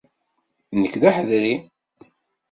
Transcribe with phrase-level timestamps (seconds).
[0.79, 1.55] Nekk d aḥedri.